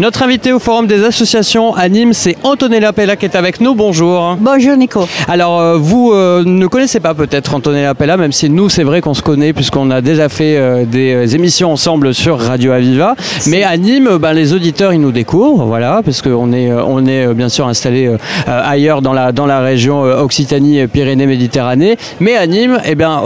Notre 0.00 0.22
invité 0.22 0.50
au 0.54 0.58
Forum 0.58 0.86
des 0.86 1.04
associations 1.04 1.74
à 1.74 1.86
Nîmes, 1.90 2.14
c'est 2.14 2.34
Antonella 2.42 2.94
Pella 2.94 3.16
qui 3.16 3.26
est 3.26 3.36
avec 3.36 3.60
nous. 3.60 3.74
Bonjour. 3.74 4.38
Bonjour 4.40 4.74
Nico. 4.74 5.06
Alors, 5.28 5.60
euh, 5.60 5.76
vous 5.76 6.12
euh, 6.14 6.42
ne 6.42 6.66
connaissez 6.68 7.00
pas 7.00 7.12
peut-être 7.12 7.54
Antonella 7.54 7.94
Pella, 7.94 8.16
même 8.16 8.32
si 8.32 8.48
nous, 8.48 8.70
c'est 8.70 8.82
vrai 8.82 9.02
qu'on 9.02 9.12
se 9.12 9.20
connaît 9.20 9.52
puisqu'on 9.52 9.90
a 9.90 10.00
déjà 10.00 10.30
fait 10.30 10.56
euh, 10.56 10.86
des 10.86 11.36
émissions 11.36 11.70
ensemble 11.70 12.14
sur 12.14 12.40
Radio 12.40 12.72
Aviva. 12.72 13.14
Mais 13.46 13.62
à 13.62 13.76
Nîmes, 13.76 14.16
ben, 14.16 14.32
les 14.32 14.54
auditeurs, 14.54 14.94
ils 14.94 15.00
nous 15.02 15.12
découvrent, 15.12 15.66
voilà, 15.66 16.00
parce 16.02 16.22
qu'on 16.22 16.50
est, 16.54 16.72
on 16.72 17.04
est 17.04 17.34
bien 17.34 17.50
sûr 17.50 17.66
installé 17.66 18.10
ailleurs 18.46 19.02
dans 19.02 19.12
la, 19.12 19.32
dans 19.32 19.44
la 19.44 19.60
région 19.60 20.00
Occitanie-Pyrénées-Méditerranée. 20.00 21.98
Mais 22.20 22.38
à 22.38 22.46
Nîmes, 22.46 22.80
eh 22.86 22.94
bien, 22.94 23.20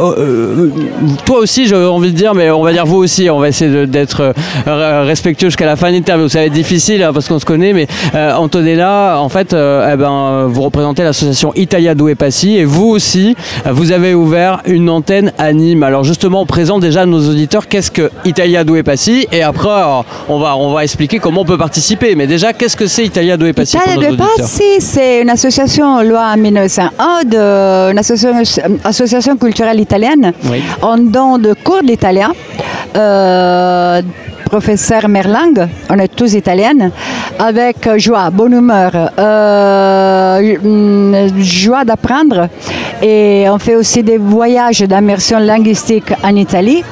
toi 1.24 1.38
aussi, 1.38 1.68
j'ai 1.68 1.76
envie 1.76 2.10
de 2.10 2.16
dire, 2.16 2.34
mais 2.34 2.50
on 2.50 2.64
va 2.64 2.72
dire 2.72 2.84
vous 2.84 2.96
aussi, 2.96 3.30
on 3.30 3.38
va 3.38 3.46
essayer 3.46 3.86
d'être 3.86 4.34
respectueux 4.66 5.50
jusqu'à 5.50 5.66
la 5.66 5.76
fin 5.76 5.90
de 5.90 5.94
l'interview. 5.94 6.28
Ça 6.28 6.40
va 6.40 6.46
être 6.46 6.63
difficile 6.64 7.02
hein, 7.02 7.10
parce 7.12 7.28
qu'on 7.28 7.38
se 7.38 7.44
connaît, 7.44 7.74
mais 7.74 7.86
euh, 8.14 8.32
Antonella, 8.32 9.18
en 9.20 9.28
fait, 9.28 9.52
euh, 9.52 9.90
eh 9.92 9.96
ben, 9.96 10.46
vous 10.48 10.62
représentez 10.62 11.02
l'association 11.02 11.52
Italia 11.54 11.94
Due 11.94 12.16
Passi 12.16 12.56
et 12.56 12.64
vous 12.64 12.86
aussi, 12.86 13.36
vous 13.70 13.92
avez 13.92 14.14
ouvert 14.14 14.62
une 14.64 14.88
antenne 14.88 15.30
à 15.36 15.52
Nîmes. 15.52 15.82
Alors 15.82 16.04
justement, 16.04 16.40
on 16.40 16.46
présente 16.46 16.80
déjà 16.80 17.02
à 17.02 17.06
nos 17.06 17.28
auditeurs 17.28 17.68
qu'est-ce 17.68 17.90
que 17.90 18.10
Italia 18.24 18.64
Due 18.64 18.82
Passi 18.82 19.28
et 19.30 19.42
après, 19.42 19.82
on, 20.30 20.38
va, 20.38 20.56
on 20.56 20.72
va 20.72 20.84
expliquer 20.84 21.18
comment 21.18 21.42
on 21.42 21.44
peut 21.44 21.58
participer. 21.58 22.14
Mais 22.14 22.26
déjà, 22.26 22.54
qu'est-ce 22.54 22.76
que 22.76 22.86
c'est 22.86 23.04
Italia 23.04 23.36
Due 23.36 23.52
Passi 23.52 23.76
Italia 23.76 24.10
Due 24.10 24.16
Passi, 24.16 24.80
c'est 24.80 25.20
une 25.20 25.30
association 25.30 26.00
loi 26.00 26.32
en 26.32 26.38
1901 26.38 27.24
de, 27.24 27.92
une 27.92 27.98
association, 28.84 29.36
culturelle 29.36 29.80
italienne 29.80 30.32
en 30.80 30.96
don 30.96 31.36
de 31.36 31.52
cours 31.52 31.82
d'italien. 31.82 32.32
Euh, 32.96 34.00
professeur 34.54 35.08
Merlang, 35.08 35.66
on 35.90 35.98
est 35.98 36.14
tous 36.14 36.32
italiennes, 36.34 36.92
avec 37.40 37.76
joie, 37.98 38.30
bonne 38.30 38.52
humeur, 38.52 38.92
euh, 39.18 40.56
mm, 40.62 41.42
joie 41.42 41.84
d'apprendre. 41.84 42.48
Et 43.02 43.46
on 43.48 43.58
fait 43.58 43.74
aussi 43.74 44.04
des 44.04 44.16
voyages 44.16 44.82
d'immersion 44.82 45.40
linguistique 45.40 46.12
en 46.22 46.36
Italie. 46.36 46.84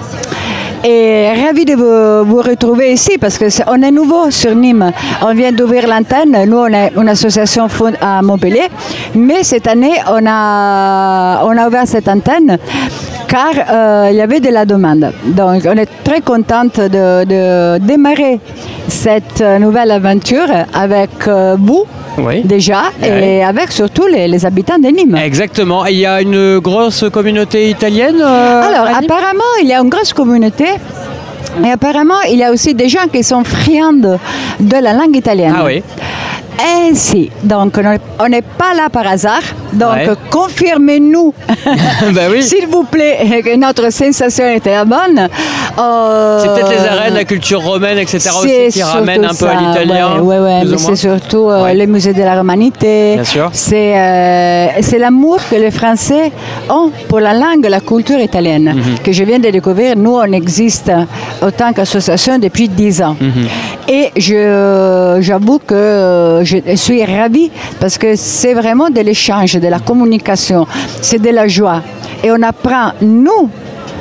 Et 0.85 1.29
ravi 1.41 1.65
de 1.65 1.75
vous, 1.75 2.43
retrouver 2.43 2.95
ici 2.95 3.17
parce 3.21 3.39
qu'on 3.39 3.81
est 3.81 3.93
nouveau 3.93 4.33
sur 4.33 4.57
Nîmes. 4.57 4.91
On 5.23 5.33
vient 5.33 5.53
d'ouvrir 5.53 5.87
l'antenne. 5.87 6.37
Nous, 6.45 6.57
on 6.57 6.67
est 6.67 6.91
une 6.97 7.11
association 7.11 7.69
à 8.01 8.23
Montpellier. 8.23 8.67
Mais 9.15 9.45
cette 9.45 9.69
année, 9.69 9.95
on 10.09 10.27
a, 10.27 11.45
on 11.45 11.57
a 11.57 11.69
ouvert 11.69 11.87
cette 11.87 12.09
antenne 12.09 12.59
car 13.33 13.55
euh, 13.57 14.09
il 14.11 14.17
y 14.17 14.21
avait 14.21 14.41
de 14.41 14.51
la 14.51 14.65
demande. 14.67 15.11
Donc 15.25 15.63
on 15.65 15.77
est 15.83 15.89
très 16.05 16.21
contente 16.21 16.79
de, 16.79 17.79
démarrer 17.79 18.41
cette 18.89 19.41
euh, 19.41 19.59
nouvelle 19.59 19.91
aventure 19.91 20.51
avec 20.75 21.11
euh, 21.27 21.57
vous. 21.59 21.85
déjà, 22.45 22.83
et 23.03 23.43
avec 23.43 23.73
surtout 23.73 24.07
les, 24.07 24.45
habitants 24.45 24.79
de 24.79 24.89
Nîmes. 24.89 25.17
Exactement. 25.17 25.87
il 25.87 25.99
y 25.99 26.07
a 26.07 26.21
une 26.21 26.59
grosse 26.59 27.05
communauté 27.11 27.71
italienne 27.71 28.21
Alors, 28.21 28.87
apparemment, 29.03 29.53
il 29.63 29.69
y 29.69 29.73
a 29.73 29.81
une 29.81 29.89
grosse 29.89 30.13
communauté. 30.13 30.67
Et 31.65 31.71
apparemment, 31.71 32.21
il 32.31 32.39
y 32.39 32.45
a 32.45 32.51
aussi 32.51 32.75
des 32.75 32.89
gens 32.89 33.07
qui 33.13 33.23
sont 33.23 33.45
friands 33.45 33.93
de 34.73 34.79
la 34.87 34.93
langue 34.93 35.17
italienne. 35.17 35.55
Ah 35.57 35.65
oui 35.65 35.83
ainsi. 36.63 37.31
Donc, 37.43 37.79
on 38.19 38.29
n'est 38.29 38.43
pas 38.43 38.75
là 38.75 38.89
par 38.91 39.07
hasard. 39.07 39.43
Donc, 39.73 39.99
confirmez-nous, 40.31 41.35
ben 42.13 42.43
s'il 42.43 42.67
vous 42.67 42.85
plaît, 42.85 43.43
que 43.43 43.57
notre 43.57 43.91
sensation 43.91 44.49
était 44.49 44.73
la 44.73 44.85
bonne. 44.85 45.29
Euh, 45.79 46.41
c'est 46.41 46.49
peut-être 46.49 46.71
les 46.71 46.89
arènes, 46.89 47.15
la 47.15 47.25
culture 47.25 47.63
romaine, 47.63 47.99
etc. 47.99 48.31
aussi 48.37 48.69
qui 48.71 48.83
ramènent 48.83 49.25
un 49.25 49.35
peu 49.35 49.47
à 49.47 49.55
l'italien. 49.55 50.21
Oui, 50.21 50.37
oui, 50.39 50.71
mais 50.71 50.79
c'est 50.79 50.97
surtout 50.97 51.49
euh, 51.49 51.73
les 51.73 51.87
musées 51.87 52.13
de 52.13 52.23
la 52.23 52.37
romanité. 52.37 53.15
Bien 53.15 53.25
sûr. 53.25 53.51
Euh, 53.73 54.67
c'est 54.81 54.99
l'amour 54.99 55.39
que 55.51 55.57
les 55.57 55.71
Français 55.71 56.31
ont 56.69 56.91
pour 57.09 57.21
la 57.21 57.33
langue, 57.33 57.67
la 57.67 57.81
culture 57.81 58.21
italienne, 58.21 58.75
mhm. 58.75 58.99
que 59.03 59.13
je 59.13 59.25
viens 59.25 59.39
de 59.39 59.49
découvrir. 59.51 59.97
Nous, 59.97 60.15
on 60.15 60.33
existe 60.33 60.93
autant 61.41 61.73
qu'association 61.73 62.39
depuis 62.39 62.69
10 62.69 63.03
ans. 63.03 63.17
Mhm. 63.21 63.49
Et 63.89 64.11
j'avoue 64.17 65.59
que 65.59 66.41
je 66.45 66.77
suis 66.77 67.05
ravie 67.05 67.51
parce 67.81 67.99
que 67.99 68.17
c'est 68.17 68.55
vraiment 68.55 68.91
de 68.91 69.01
l'échange, 69.01 69.55
de 69.55 69.69
la 69.69 69.81
communication, 69.81 70.67
c'est 71.01 71.21
de 71.21 71.31
la 71.31 71.49
joie. 71.49 71.83
Et 72.25 72.31
on 72.31 72.41
apprend, 72.43 72.93
nous, 73.01 73.51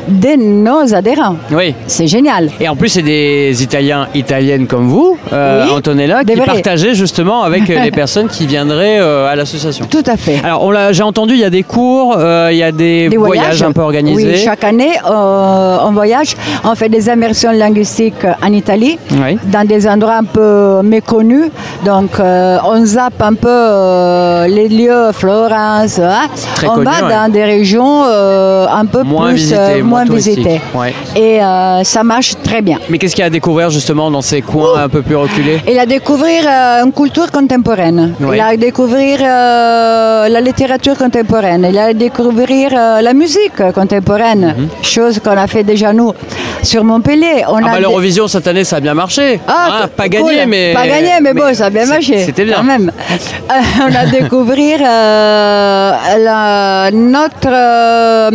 de 0.07 0.35
nos 0.35 0.93
adhérents. 0.93 1.35
Oui. 1.51 1.73
C'est 1.87 2.07
génial. 2.07 2.49
Et 2.59 2.67
en 2.67 2.75
plus, 2.75 2.89
c'est 2.89 3.01
des 3.01 3.63
Italiens, 3.63 4.07
Italiennes 4.13 4.67
comme 4.67 4.87
vous, 4.87 5.17
euh, 5.33 5.67
Antonella, 5.69 6.23
qui 6.23 6.39
partageaient 6.39 6.95
justement 6.95 7.43
avec 7.43 7.69
euh, 7.69 7.79
les 7.83 7.91
personnes 7.91 8.27
qui 8.27 8.47
viendraient 8.47 8.99
euh, 8.99 9.31
à 9.31 9.35
l'association. 9.35 9.85
Tout 9.89 10.03
à 10.05 10.17
fait. 10.17 10.41
Alors, 10.43 10.71
j'ai 10.91 11.03
entendu, 11.03 11.33
il 11.33 11.39
y 11.39 11.45
a 11.45 11.49
des 11.49 11.63
cours, 11.63 12.15
il 12.17 12.57
y 12.57 12.63
a 12.63 12.71
des, 12.71 13.09
voyages. 13.15 13.63
un 13.63 13.71
peu 13.71 13.81
organisés. 13.81 14.31
Oui, 14.33 14.37
chaque 14.37 14.63
année, 14.63 14.93
on 15.05 15.91
voyage. 15.91 16.35
On 16.63 16.75
fait 16.75 16.89
des 16.89 17.07
immersions 17.07 17.51
linguistiques 17.51 18.25
en 18.41 18.51
Italie, 18.51 18.97
dans 19.45 19.67
des 19.67 19.87
endroits 19.87 20.17
un 20.17 20.23
peu 20.23 20.81
méconnus. 20.83 21.49
Donc, 21.85 22.11
on 22.19 22.85
zappe 22.85 23.21
un 23.21 23.33
peu 23.33 24.47
les 24.53 24.67
lieux, 24.69 25.11
Florence. 25.13 25.99
Hein. 25.99 26.27
on 26.67 26.77
va 26.77 27.01
dans 27.01 27.31
des 27.31 27.43
régions 27.43 28.03
un 28.03 28.85
peu 28.85 29.03
moins 29.03 29.29
plus 29.29 29.35
visitées, 29.35 29.81
moins 29.91 30.05
visité. 30.05 30.55
Et 31.15 31.41
euh, 31.41 31.83
ça 31.83 32.03
marche 32.03 32.31
très 32.47 32.61
bien. 32.61 32.77
Mais 32.89 32.97
qu'est-ce 32.97 33.15
qu'il 33.15 33.23
y 33.25 33.27
a 33.29 33.31
à 33.33 33.37
découvrir 33.41 33.69
justement 33.69 34.07
dans 34.15 34.25
ces 34.31 34.41
coins 34.41 34.75
un 34.85 34.89
peu 34.95 35.01
plus 35.07 35.15
reculés? 35.25 35.59
Il 35.67 35.77
a 35.77 35.83
à 35.83 35.85
découvrir 35.85 36.39
euh, 36.47 36.85
une 36.85 36.93
culture 36.93 37.29
contemporaine. 37.31 38.01
Il 38.33 38.39
a 38.39 38.47
à 38.47 38.57
découvrir 38.57 39.19
euh, 39.21 40.29
la 40.35 40.41
littérature 40.41 40.97
contemporaine. 40.97 41.63
Il 41.71 41.77
a 41.77 41.85
à 41.85 41.93
découvrir 41.93 42.67
la 43.07 43.13
musique 43.21 43.59
contemporaine. 43.73 44.45
Mhm. 44.57 44.67
Chose 44.95 45.15
qu'on 45.23 45.37
a 45.45 45.47
fait 45.47 45.63
déjà 45.63 45.89
nous 45.99 46.11
sur 46.63 46.83
Montpellier. 46.83 47.43
On 47.47 47.57
ah 47.57 47.71
bah 47.71 47.79
l'Eurovision 47.79 48.27
cette 48.27 48.47
année 48.47 48.63
ça 48.63 48.77
a 48.77 48.79
bien 48.79 48.93
marché. 48.93 49.39
Ah, 49.47 49.81
hein, 49.83 49.89
pas 49.95 50.07
gagné 50.07 50.45
mais 50.45 50.73
pas 50.73 50.87
gagné 50.87 51.11
mais, 51.21 51.33
bon 51.33 51.53
ça 51.53 51.65
a 51.65 51.69
bien 51.69 51.85
marché. 51.85 52.25
C'était 52.25 52.45
bien. 52.45 52.57
Quand 52.57 52.63
même. 52.63 52.91
on 53.81 53.95
a 53.95 54.05
découvrir 54.05 54.79
la, 54.81 56.89
notre 56.91 58.31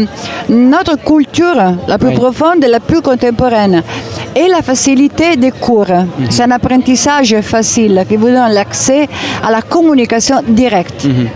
notre 0.49 0.97
culture 1.03 1.57
la 1.89 1.99
plus 1.99 2.15
profonde 2.15 2.65
et 2.65 2.69
la 2.69 2.81
plus 2.81 3.01
contemporaine. 3.01 3.83
Et 4.35 4.49
la 4.49 4.63
facilité 4.63 5.37
des 5.37 5.51
cours. 5.51 5.87
Mhm. 5.89 6.31
C'est 6.31 6.43
un 6.43 6.51
apprentissage 6.51 7.41
facile 7.41 8.05
qui 8.09 8.17
vous 8.17 8.29
donne 8.29 8.53
l'accès 8.53 9.09
à 9.43 9.51
la 9.51 9.63
communication 9.63 10.43
directe. 10.47 11.05
Mhm. 11.05 11.29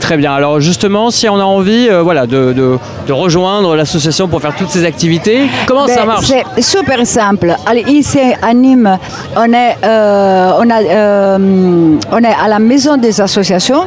Très 0.00 0.16
bien. 0.16 0.32
Alors 0.32 0.60
justement, 0.60 1.10
si 1.10 1.28
on 1.28 1.38
a 1.38 1.44
envie 1.44 1.88
euh, 1.88 2.02
voilà, 2.02 2.26
de, 2.26 2.52
de, 2.52 3.12
rejoindre 3.12 3.76
l'association 3.76 4.28
pour 4.28 4.40
faire 4.40 4.54
toutes 4.56 4.70
ces 4.70 4.84
activités, 4.84 5.42
comment 5.66 5.86
ça 5.86 6.00
ben, 6.00 6.06
marche? 6.06 6.26
C'est 6.26 6.62
super 6.62 7.06
simple. 7.06 7.54
ici 7.86 8.18
à 8.40 8.54
Nîmes, 8.54 8.98
on 9.36 9.52
est, 9.52 9.76
euh, 9.84 10.52
on, 10.58 10.70
a, 10.70 10.82
euh, 10.82 11.96
on 12.12 12.18
est 12.18 12.34
à 12.44 12.48
la 12.48 12.58
maison 12.58 12.96
des 12.96 13.20
associations. 13.20 13.84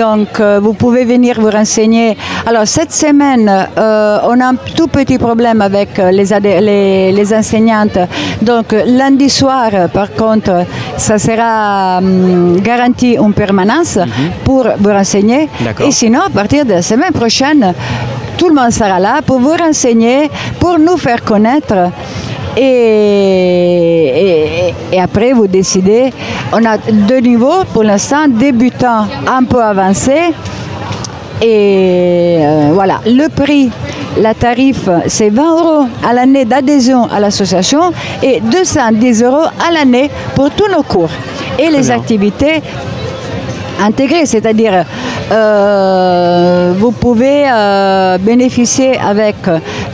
Donc 0.00 0.40
vous 0.64 0.72
pouvez 0.72 1.04
venir 1.04 1.38
vous 1.38 1.50
renseigner. 1.50 2.16
Alors 2.46 2.66
cette 2.66 2.92
semaine, 2.92 3.48
on 3.76 4.40
a 4.40 4.46
un 4.52 4.56
tout 4.76 4.88
petit 4.88 5.18
problème 5.18 5.60
avec 5.60 5.90
les, 5.98 6.24
les, 6.40 7.12
les 7.12 7.34
enseignantes. 7.34 7.98
Donc 8.40 8.74
lundi 8.86 9.28
soir, 9.28 9.70
par 9.92 10.10
contre, 10.12 10.64
ça 10.96 11.18
sera 11.18 11.98
hum, 11.98 12.58
garanti 12.60 13.10
une 13.26 13.34
permanence 13.34 13.96
mhm. 13.96 14.30
pour 14.44 14.64
vous 14.78 14.90
renseigner 14.90 15.48
et 15.84 15.90
sinon, 15.90 16.20
à 16.26 16.30
partir 16.30 16.64
de 16.64 16.72
la 16.74 16.82
semaine 16.82 17.12
prochaine, 17.12 17.74
tout 18.38 18.48
le 18.48 18.54
monde 18.54 18.70
sera 18.70 18.98
là 18.98 19.20
pour 19.24 19.38
vous 19.38 19.54
renseigner, 19.54 20.30
pour 20.58 20.78
nous 20.78 20.96
faire 20.96 21.22
connaître. 21.22 21.74
Et, 22.56 24.22
et, 24.92 25.00
après, 25.00 25.32
vous 25.32 25.46
décidez. 25.46 26.12
On 26.52 26.64
a 26.64 26.78
deux 26.78 27.20
niveaux 27.20 27.64
pour 27.72 27.84
l'instant, 27.84 28.26
débutant 28.28 29.06
un 29.26 29.44
peu 29.44 29.62
avancé. 29.62 30.32
Et 31.42 32.38
euh, 32.40 32.70
voilà, 32.74 33.00
le 33.06 33.28
prix, 33.28 33.70
la 34.18 34.34
tarif, 34.34 34.88
c'est 35.06 35.30
20 35.30 35.42
euros 35.42 35.86
à 36.06 36.12
l'année 36.12 36.44
d'adhésion 36.44 37.04
à 37.10 37.18
l'association 37.18 37.92
et 38.22 38.40
210 38.40 39.22
euros 39.22 39.46
à 39.66 39.72
l'année 39.72 40.10
pour 40.34 40.50
tous 40.50 40.68
nos 40.70 40.82
cours. 40.82 41.08
Et 41.58 41.70
les 41.70 41.90
activités 41.90 42.60
intégrées, 43.80 44.26
c'est-à-dire 44.26 44.84
euh, 45.32 46.74
vous 46.76 46.90
pouvez 46.90 47.44
euh, 47.50 48.18
bénéficier 48.18 48.98
avec 48.98 49.36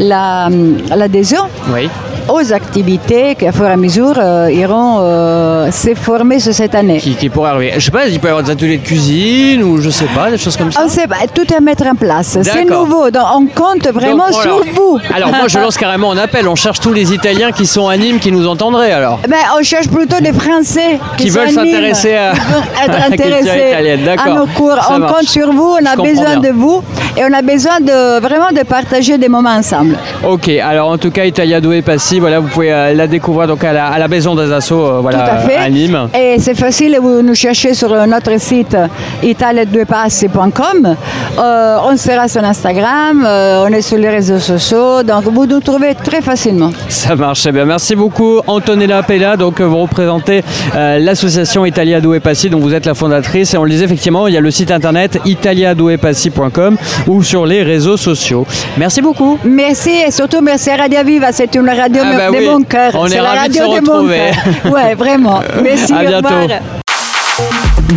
l'adhésion. 0.01 1.43
oui 1.73 1.89
aux 2.29 2.53
activités 2.53 3.35
qui, 3.35 3.47
à 3.47 3.53
fur 3.53 3.67
et 3.67 3.73
à 3.73 3.77
mesure, 3.77 4.15
euh, 4.19 4.51
iront 4.51 4.99
euh, 5.01 5.71
se 5.71 5.95
former 5.95 6.41
sur 6.41 6.53
cette 6.55 6.75
année. 6.75 6.99
Qui, 6.99 7.15
qui 7.15 7.29
pourrait 7.29 7.51
arriver. 7.51 7.73
Je 7.77 7.85
sais 7.85 7.91
pas, 7.91 8.07
il 8.07 8.19
peut 8.21 8.29
y 8.29 8.31
avoir 8.31 8.45
des 8.45 8.51
ateliers 8.51 8.79
de 8.79 8.85
cuisine 8.85 9.63
ou 9.63 9.81
je 9.81 9.91
sais 9.91 10.07
pas, 10.15 10.31
des 10.31 10.39
choses 10.39 10.57
comme 10.57 10.73
ça. 10.73 10.83
On 10.85 10.89
sait, 10.89 11.07
pas, 11.07 11.17
tout 11.33 11.43
est 11.43 11.57
à 11.57 11.61
mettre 11.61 11.87
en 11.87 11.95
place. 11.95 12.39
C'est 12.43 12.65
nouveau. 12.65 13.11
Donc, 13.11 13.25
on 13.35 13.47
compte 13.47 13.87
vraiment 13.93 14.29
Donc, 14.31 14.43
sur 14.43 14.65
vous. 14.75 14.99
Alors 15.15 15.31
moi 15.31 15.49
je 15.49 15.59
lance 15.59 15.77
carrément 15.77 16.13
un 16.13 16.19
appel, 16.19 16.49
on 16.49 16.55
cherche 16.57 16.81
tous 16.81 16.93
les 16.93 17.13
Italiens 17.13 17.53
qui 17.53 17.67
sont 17.67 17.89
à 17.89 17.97
Nîmes 17.97 18.19
qui 18.19 18.33
nous 18.33 18.47
entendraient 18.47 18.93
alors. 18.93 19.19
Ben, 19.29 19.37
on 19.59 19.63
cherche 19.63 19.89
plutôt 19.89 20.21
des 20.21 20.33
Français 20.33 20.99
Qui 21.17 21.31
veulent 21.31 21.51
s'intéresser 21.51 22.15
à- 22.15 22.33
être 22.85 23.13
intéressés 23.13 23.73
à 24.19 24.31
nos 24.31 24.47
cours. 24.47 24.75
Ça 24.77 24.95
on 24.95 24.99
marche. 24.99 25.13
compte 25.13 25.29
sur 25.29 25.53
vous, 25.53 25.77
on 25.81 25.85
a 25.87 25.97
besoin 25.97 26.39
bien. 26.39 26.51
de 26.53 26.57
vous 26.57 26.83
et 27.17 27.23
on 27.25 27.33
a 27.33 27.43
besoin 27.43 27.81
de 27.81 28.21
vraiment 28.21 28.51
de 28.53 28.63
partager 28.65 29.19
des 29.19 29.29
moments 29.29 29.51
ensemble. 29.51 29.97
Ok, 30.27 30.49
alors 30.49 30.91
en 30.91 30.99
tout 30.99 31.11
cas 31.11 31.25
Italia 31.25 31.61
Due 31.61 31.83
Voilà, 32.21 32.41
vous 32.41 32.49
pouvez 32.49 32.73
euh, 32.73 32.95
la 32.95 33.07
découvrir 33.07 33.47
donc 33.49 33.63
à 33.65 33.73
la, 33.73 33.87
à 33.87 33.99
la 33.99 34.09
maison 34.09 34.35
des 34.35 34.53
Assauts, 34.53 34.87
euh, 34.87 34.99
voilà, 35.01 35.19
Tout 35.19 35.31
à 35.31 35.37
fait. 35.39 35.71
Nîmes. 35.71 36.09
Et 36.19 36.37
c'est 36.39 36.55
facile, 36.55 36.99
vous 37.01 37.23
nous 37.23 37.35
cherchez 37.35 37.75
sur 37.75 37.91
notre 38.07 38.39
site 38.41 38.77
italiaduepassi.com. 39.23 40.97
Euh, 41.39 41.77
on 41.85 41.97
sera 41.97 42.29
sur 42.29 42.45
Instagram, 42.45 43.25
euh, 43.27 43.65
on 43.67 43.73
est 43.73 43.83
sur 43.83 43.99
les 43.99 44.09
réseaux 44.09 44.39
sociaux, 44.39 45.03
donc 45.03 45.25
vous 45.25 45.47
nous 45.47 45.61
trouvez 45.61 45.95
très 45.95 46.21
facilement. 46.23 46.71
Ça 46.89 47.15
marche 47.15 47.43
très 47.43 47.53
bien. 47.53 47.65
Merci 47.65 47.95
beaucoup 47.95 48.41
Antonella 48.47 49.03
Pella. 49.03 49.37
Donc 49.37 49.61
euh, 49.61 49.65
vous 49.65 49.79
représentez 49.79 50.43
euh, 50.75 50.99
l'association 50.99 51.65
Italia 51.65 52.01
Due 52.01 52.21
Passi 52.21 52.49
dont 52.51 52.59
vous 52.61 52.75
êtes 52.75 52.87
la 52.87 52.95
fondatrice 52.95 53.55
et 53.55 53.59
on 53.59 53.65
le 53.65 53.71
disait 53.71 53.85
effectivement, 53.85 54.27
il 54.29 54.35
y 54.35 54.37
a 54.37 54.41
le 54.41 54.51
site 54.51 54.71
internet 54.71 55.19
italiaduepassi.com 55.25 56.77
ou 57.07 57.23
sur 57.23 57.47
les 57.47 57.63
réseaux 57.63 57.97
sociaux. 57.97 58.47
Merci 58.77 59.03
beaucoup. 59.03 59.39
Merci 59.45 59.91
et 60.07 60.11
surtout 60.11 60.41
merci 60.41 60.71
à 60.71 60.77
Radio 60.77 61.01
Viva, 61.05 61.33
c'est 61.33 61.55
une 61.55 61.69
radio 61.69 62.03
Ah 62.09 62.17
bah 62.17 62.31
de 62.31 62.37
oui, 62.37 62.47
mon 62.49 62.63
cœur. 62.63 62.93
on 62.95 63.07
est 63.07 63.11
C'est 63.11 63.17
la 63.21 63.33
ravis 63.33 63.55
de 63.57 63.61
radio 63.63 63.75
se 63.75 63.81
retrouver. 63.81 64.31
Ouais, 64.71 64.95
vraiment. 64.95 65.41
Merci, 65.63 65.93
À 65.93 66.05
bientôt. 66.05 66.55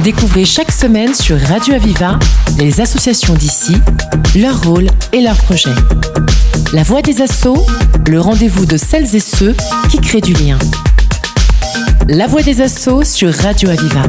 Découvrez 0.04 0.46
chaque 0.46 0.72
semaine 0.72 1.14
sur 1.14 1.40
Radio 1.40 1.76
Aviva 1.76 2.18
les 2.58 2.82
associations 2.82 3.34
d'ici, 3.34 3.76
leur 4.36 4.62
rôle 4.64 4.88
et 5.14 5.22
leurs 5.22 5.38
projets. 5.38 5.70
La 6.74 6.84
voix 6.84 7.02
des 7.02 7.22
assauts, 7.22 7.66
le 8.08 8.20
rendez-vous 8.20 8.66
de 8.66 8.78
celles 8.78 9.16
et 9.16 9.20
ceux 9.20 9.56
qui 9.90 10.00
créent 10.00 10.22
du 10.22 10.34
lien. 10.34 10.58
La 12.08 12.28
voix 12.28 12.42
des 12.42 12.62
assauts 12.62 13.04
sur 13.04 13.34
Radio 13.34 13.70
Aviva. 13.70 14.04